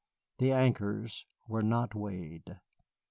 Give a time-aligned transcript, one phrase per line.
[0.39, 2.59] The anchors were not weighed.